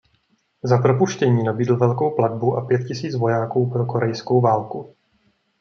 Za 0.63 0.77
propuštění 0.77 1.43
nabídl 1.43 1.77
velkou 1.77 2.11
platbu 2.11 2.55
a 2.55 2.65
pět 2.65 2.87
tisíc 2.87 3.15
vojáků 3.15 3.69
pro 3.69 3.85
korejskou 3.85 4.41
válku. 4.41 4.95